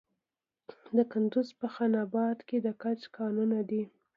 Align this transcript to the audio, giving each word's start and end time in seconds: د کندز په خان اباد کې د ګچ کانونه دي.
د 0.95 0.97
کندز 1.11 1.47
په 1.59 1.67
خان 1.73 1.91
اباد 2.05 2.37
کې 2.47 2.57
د 2.65 2.67
ګچ 2.81 3.01
کانونه 3.17 3.59
دي. 3.69 3.83